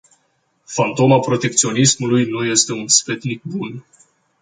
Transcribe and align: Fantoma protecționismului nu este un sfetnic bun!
Fantoma 0.65 1.19
protecționismului 1.19 2.25
nu 2.29 2.43
este 2.45 2.71
un 2.73 2.87
sfetnic 2.87 3.43
bun! 3.43 3.85